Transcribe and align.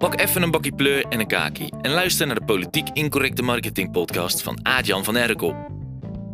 Pak 0.00 0.20
even 0.20 0.42
een 0.42 0.50
bakje 0.50 0.72
pleur 0.72 1.04
en 1.08 1.20
een 1.20 1.26
kaki 1.26 1.68
en 1.80 1.90
luister 1.90 2.26
naar 2.26 2.34
de 2.34 2.44
Politiek 2.44 2.88
Incorrecte 2.92 3.42
Marketing 3.42 3.90
podcast 3.90 4.42
van 4.42 4.66
Aad-Jan 4.66 5.04
van 5.04 5.16
Erkel. 5.16 5.54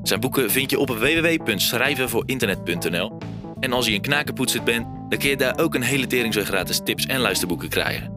Zijn 0.02 0.20
boeken 0.20 0.50
vind 0.50 0.70
je 0.70 0.78
op 0.78 0.88
www.schrijvenvoorinternet.nl 0.88 3.18
en 3.60 3.72
als 3.72 3.86
je 3.86 3.92
een 3.92 4.00
knakenpoetser 4.00 4.62
bent, 4.62 4.86
dan 5.08 5.18
kun 5.18 5.28
je 5.28 5.36
daar 5.36 5.58
ook 5.58 5.74
een 5.74 5.82
hele 5.82 6.06
tering 6.06 6.34
gratis 6.34 6.80
tips 6.84 7.06
en 7.06 7.20
luisterboeken 7.20 7.68
krijgen. 7.68 8.14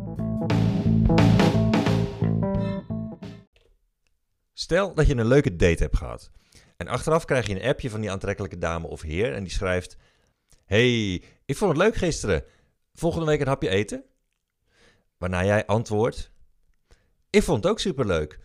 Stel 4.53 4.93
dat 4.93 5.07
je 5.07 5.15
een 5.15 5.27
leuke 5.27 5.55
date 5.55 5.83
hebt 5.83 5.97
gehad. 5.97 6.31
En 6.77 6.87
achteraf 6.87 7.25
krijg 7.25 7.47
je 7.47 7.55
een 7.55 7.69
appje 7.69 7.89
van 7.89 8.01
die 8.01 8.11
aantrekkelijke 8.11 8.57
dame 8.57 8.87
of 8.87 9.01
heer 9.01 9.33
en 9.33 9.43
die 9.43 9.53
schrijft... 9.53 9.97
Hey, 10.65 11.23
ik 11.45 11.57
vond 11.57 11.71
het 11.71 11.81
leuk 11.81 11.95
gisteren. 11.95 12.43
Volgende 12.93 13.25
week 13.25 13.41
een 13.41 13.47
hapje 13.47 13.69
eten? 13.69 14.03
Waarna 15.19 15.45
jij 15.45 15.65
antwoordt: 15.65 16.31
Ik 17.29 17.43
vond 17.43 17.63
het 17.63 17.71
ook 17.71 17.79
superleuk. 17.79 18.39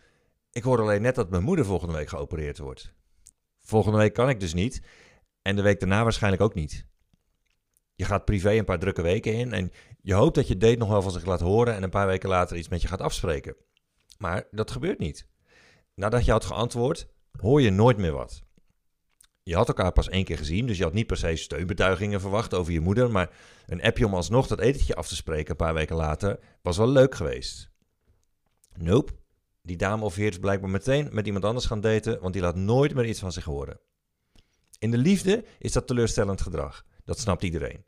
Ik 0.53 0.63
hoor 0.63 0.81
alleen 0.81 1.03
net 1.03 1.15
dat 1.15 1.31
mijn 1.31 1.43
moeder 1.43 1.65
volgende 1.65 1.95
week 1.95 2.09
geopereerd 2.09 2.59
wordt. 2.59 2.93
Volgende 3.61 3.99
week 3.99 4.15
kan 4.15 4.29
ik 4.29 4.41
dus 4.41 4.55
niet. 4.55 4.83
En 5.43 5.57
de 5.57 5.63
week 5.63 5.81
daarna 5.81 6.03
waarschijnlijk 6.03 6.43
ook 6.43 6.55
niet. 6.55 6.87
Je 7.95 8.05
gaat 8.05 8.25
privé 8.25 8.51
een 8.53 8.65
paar 8.65 8.79
drukke 8.79 9.03
weken 9.03 9.35
in 9.35 9.53
en 9.53 9.73
je 10.01 10.15
hoopt 10.15 10.35
dat 10.35 10.49
je 10.49 10.57
date 10.57 10.77
nog 10.77 10.89
wel 10.89 11.03
van 11.03 11.11
zich 11.11 11.25
laat 11.25 11.41
horen 11.41 11.75
en 11.75 11.83
een 11.83 11.91
paar 11.91 12.07
weken 12.07 12.29
later 12.29 12.57
iets 12.57 12.69
met 12.69 12.83
je 12.83 12.89
gaat 12.89 13.01
afspreken. 13.01 13.57
Maar 14.19 14.47
dat 14.51 14.71
gebeurt 14.71 14.99
niet. 14.99 15.29
Nadat 15.95 16.25
je 16.25 16.31
had 16.31 16.45
geantwoord, 16.45 17.09
hoor 17.41 17.61
je 17.61 17.71
nooit 17.71 17.97
meer 17.97 18.13
wat. 18.13 18.43
Je 19.47 19.55
had 19.55 19.69
elkaar 19.69 19.93
pas 19.93 20.09
één 20.09 20.25
keer 20.25 20.37
gezien, 20.37 20.67
dus 20.67 20.77
je 20.77 20.85
had 20.85 20.93
niet 20.93 21.07
per 21.07 21.17
se 21.17 21.37
steunbetuigingen 21.37 22.21
verwacht 22.21 22.55
over 22.55 22.73
je 22.73 22.81
moeder, 22.81 23.11
maar 23.11 23.31
een 23.67 23.83
appje 23.83 24.07
om 24.07 24.15
alsnog 24.15 24.47
dat 24.47 24.61
etentje 24.61 24.95
af 24.95 25.09
te 25.09 25.17
spreken 25.17 25.51
een 25.51 25.57
paar 25.57 25.75
weken 25.75 25.97
later 25.97 26.39
was 26.63 26.77
wel 26.77 26.89
leuk 26.89 27.15
geweest. 27.15 27.71
Nope, 28.77 29.13
die 29.63 29.77
dame 29.77 30.05
of 30.05 30.15
heer 30.15 30.31
is 30.31 30.39
blijkbaar 30.39 30.71
meteen 30.71 31.09
met 31.13 31.27
iemand 31.27 31.45
anders 31.45 31.67
gaan 31.67 31.81
daten, 31.81 32.21
want 32.21 32.33
die 32.33 32.43
laat 32.43 32.57
nooit 32.57 32.95
meer 32.95 33.07
iets 33.07 33.21
van 33.21 33.33
zich 33.33 33.45
horen. 33.45 33.81
In 34.79 34.91
de 34.91 34.99
liefde 34.99 35.45
is 35.59 35.73
dat 35.73 35.87
teleurstellend 35.87 36.41
gedrag, 36.41 36.85
dat 37.05 37.19
snapt 37.19 37.43
iedereen. 37.43 37.85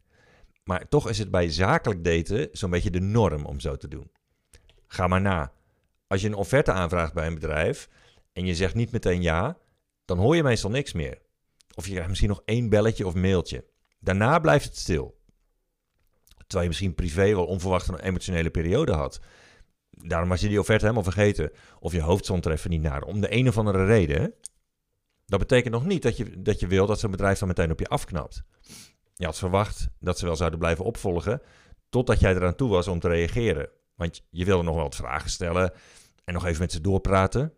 Maar 0.65 0.89
toch 0.89 1.09
is 1.09 1.19
het 1.19 1.31
bij 1.31 1.51
zakelijk 1.51 2.05
daten 2.05 2.49
zo'n 2.53 2.71
beetje 2.71 2.91
de 2.91 3.01
norm 3.01 3.45
om 3.45 3.61
zo 3.61 3.77
te 3.77 3.89
doen. 3.89 4.11
Ga 4.87 5.07
maar 5.07 5.21
na. 5.21 5.53
Als 6.07 6.21
je 6.21 6.27
een 6.27 6.35
offerte 6.35 6.73
aanvraagt 6.73 7.15
bij 7.15 7.27
een 7.27 7.35
bedrijf 7.35 7.89
en 8.33 8.47
je 8.47 8.55
zegt 8.55 8.75
niet 8.75 8.93
meteen 8.93 9.23
ja, 9.23 9.59
dan 10.05 10.19
hoor 10.19 10.37
je 10.37 10.43
meestal 10.43 10.71
niks 10.71 10.93
meer. 10.93 11.25
Of 11.77 11.85
je 11.85 11.91
krijgt 11.91 12.09
misschien 12.09 12.29
nog 12.31 12.43
één 12.45 12.69
belletje 12.69 13.07
of 13.07 13.15
mailtje. 13.15 13.65
Daarna 13.99 14.39
blijft 14.39 14.65
het 14.65 14.77
stil. 14.77 15.21
Terwijl 16.37 16.63
je 16.63 16.69
misschien 16.69 16.95
privé 16.95 17.35
wel 17.35 17.47
onverwacht 17.47 17.89
een 17.89 17.99
emotionele 17.99 18.51
periode 18.51 18.93
had. 18.93 19.21
Daarom 19.91 20.29
was 20.29 20.41
je 20.41 20.49
die 20.49 20.61
offerte 20.61 20.85
helemaal 20.85 21.13
vergeten. 21.13 21.51
Of 21.81 21.93
je 21.93 22.01
hoofd 22.01 22.25
stond 22.25 22.47
even 22.47 22.71
niet 22.71 22.83
naar. 22.83 23.03
Om 23.03 23.21
de 23.21 23.33
een 23.33 23.49
of 23.49 23.59
andere 23.59 23.85
reden. 23.85 24.35
Dat 25.27 25.39
betekent 25.39 25.75
nog 25.75 25.85
niet 25.85 26.03
dat 26.03 26.17
je, 26.17 26.43
dat 26.43 26.61
je 26.61 26.67
wil 26.67 26.87
dat 26.87 27.01
zo'n 27.01 27.11
bedrijf 27.11 27.39
dan 27.39 27.49
meteen 27.49 27.71
op 27.71 27.81
je 27.81 27.89
afknapt. 27.89 28.43
Je 29.15 29.25
had 29.25 29.39
verwacht 29.39 29.89
dat 30.01 30.19
ze 30.19 30.25
wel 30.25 30.37
zouden 30.37 30.59
blijven 30.59 30.85
opvolgen. 30.85 31.43
Totdat 31.89 32.21
jij 32.21 32.35
eraan 32.35 32.55
toe 32.55 32.69
was 32.69 32.89
om 32.89 33.01
te 33.01 33.09
reageren. 33.09 33.69
Want 33.95 34.25
je 34.31 34.45
wilde 34.45 34.63
nog 34.63 34.75
wel 34.75 34.85
wat 34.85 34.97
vragen 34.97 35.31
stellen. 35.31 35.73
En 36.25 36.35
nog 36.35 36.45
even 36.45 36.61
met 36.61 36.73
ze 36.73 36.81
doorpraten. 36.81 37.53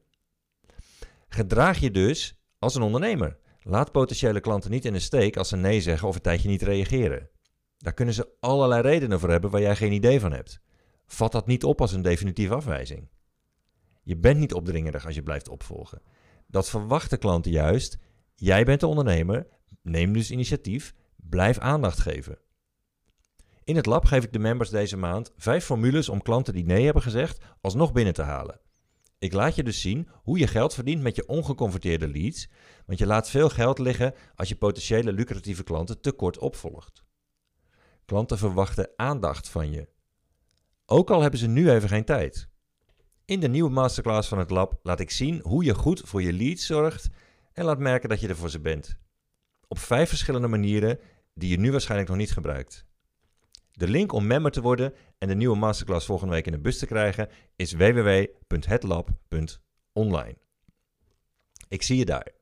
Gedraag 1.28 1.78
je 1.78 1.90
dus 1.90 2.40
als 2.58 2.74
een 2.74 2.82
ondernemer. 2.82 3.38
Laat 3.70 3.92
potentiële 3.92 4.40
klanten 4.40 4.70
niet 4.70 4.84
in 4.84 4.92
de 4.92 4.98
steek 4.98 5.36
als 5.36 5.48
ze 5.48 5.56
nee 5.56 5.80
zeggen 5.80 6.08
of 6.08 6.14
een 6.14 6.20
tijdje 6.20 6.48
niet 6.48 6.62
reageren. 6.62 7.28
Daar 7.78 7.92
kunnen 7.92 8.14
ze 8.14 8.28
allerlei 8.40 8.82
redenen 8.82 9.20
voor 9.20 9.30
hebben 9.30 9.50
waar 9.50 9.60
jij 9.60 9.76
geen 9.76 9.92
idee 9.92 10.20
van 10.20 10.32
hebt. 10.32 10.60
Vat 11.06 11.32
dat 11.32 11.46
niet 11.46 11.64
op 11.64 11.80
als 11.80 11.92
een 11.92 12.02
definitieve 12.02 12.54
afwijzing. 12.54 13.08
Je 14.02 14.16
bent 14.16 14.38
niet 14.38 14.54
opdringerig 14.54 15.06
als 15.06 15.14
je 15.14 15.22
blijft 15.22 15.48
opvolgen. 15.48 16.02
Dat 16.46 16.68
verwachten 16.68 17.18
klanten 17.18 17.50
juist. 17.50 17.98
Jij 18.34 18.64
bent 18.64 18.80
de 18.80 18.86
ondernemer, 18.86 19.46
neem 19.82 20.12
dus 20.12 20.30
initiatief, 20.30 20.94
blijf 21.16 21.58
aandacht 21.58 21.98
geven. 21.98 22.38
In 23.64 23.76
het 23.76 23.86
lab 23.86 24.04
geef 24.04 24.24
ik 24.24 24.32
de 24.32 24.38
members 24.38 24.70
deze 24.70 24.96
maand 24.96 25.32
vijf 25.36 25.64
formules 25.64 26.08
om 26.08 26.22
klanten 26.22 26.54
die 26.54 26.64
nee 26.64 26.84
hebben 26.84 27.02
gezegd 27.02 27.44
alsnog 27.60 27.92
binnen 27.92 28.14
te 28.14 28.22
halen. 28.22 28.60
Ik 29.18 29.32
laat 29.32 29.54
je 29.54 29.62
dus 29.62 29.80
zien 29.80 30.08
hoe 30.22 30.38
je 30.38 30.46
geld 30.46 30.74
verdient 30.74 31.02
met 31.02 31.16
je 31.16 31.26
ongeconverteerde 31.26 32.08
leads, 32.08 32.48
want 32.86 32.98
je 32.98 33.06
laat 33.06 33.30
veel 33.30 33.48
geld 33.48 33.78
liggen 33.78 34.14
als 34.34 34.48
je 34.48 34.56
potentiële 34.56 35.12
lucratieve 35.12 35.62
klanten 35.62 36.00
te 36.00 36.12
kort 36.12 36.38
opvolgt. 36.38 37.04
Klanten 38.04 38.38
verwachten 38.38 38.90
aandacht 38.96 39.48
van 39.48 39.70
je. 39.70 39.88
Ook 40.86 41.10
al 41.10 41.20
hebben 41.20 41.40
ze 41.40 41.46
nu 41.46 41.70
even 41.70 41.88
geen 41.88 42.04
tijd. 42.04 42.48
In 43.24 43.40
de 43.40 43.48
nieuwe 43.48 43.70
masterclass 43.70 44.28
van 44.28 44.38
het 44.38 44.50
lab 44.50 44.78
laat 44.82 45.00
ik 45.00 45.10
zien 45.10 45.40
hoe 45.42 45.64
je 45.64 45.74
goed 45.74 46.02
voor 46.04 46.22
je 46.22 46.32
leads 46.32 46.66
zorgt 46.66 47.08
en 47.52 47.64
laat 47.64 47.78
merken 47.78 48.08
dat 48.08 48.20
je 48.20 48.28
er 48.28 48.36
voor 48.36 48.50
ze 48.50 48.60
bent. 48.60 48.98
Op 49.68 49.78
vijf 49.78 50.08
verschillende 50.08 50.48
manieren 50.48 50.98
die 51.34 51.50
je 51.50 51.58
nu 51.58 51.70
waarschijnlijk 51.70 52.08
nog 52.08 52.18
niet 52.18 52.32
gebruikt. 52.32 52.87
De 53.78 53.88
link 53.88 54.12
om 54.12 54.26
member 54.26 54.50
te 54.50 54.60
worden 54.60 54.94
en 55.18 55.28
de 55.28 55.34
nieuwe 55.34 55.56
masterclass 55.56 56.06
volgende 56.06 56.34
week 56.34 56.46
in 56.46 56.52
de 56.52 56.58
bus 56.58 56.78
te 56.78 56.86
krijgen 56.86 57.28
is 57.56 57.72
www.hetlab.online. 57.72 60.36
Ik 61.68 61.82
zie 61.82 61.98
je 61.98 62.04
daar. 62.04 62.32